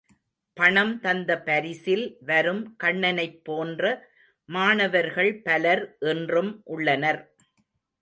[0.57, 3.83] பணம் தந்த பரிசில் வரும் கண்ணனைப் போன்ற
[4.49, 7.23] மாணவர்கள் பலர் இன்றும் உள்ளனர்.